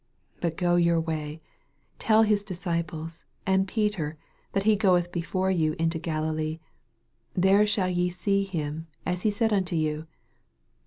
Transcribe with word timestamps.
7* 0.37 0.41
But 0.41 0.57
go 0.57 0.77
your 0.77 0.99
way, 0.99 1.41
tell 1.99 2.23
his 2.23 2.43
disci 2.43 2.87
ples 2.87 3.23
and 3.45 3.67
Peter 3.67 4.17
that 4.53 4.65
lie 4.65 4.75
gotth 4.75 5.11
before 5.11 5.51
you 5.51 5.75
into 5.77 5.99
Galilee: 5.99 6.57
there 7.35 7.67
shall 7.67 7.87
ye 7.91 8.09
see 8.09 8.43
him, 8.43 8.87
aa 9.05 9.13
he 9.17 9.29
said 9.29 9.53
unto 9.53 9.75
you. 9.75 10.07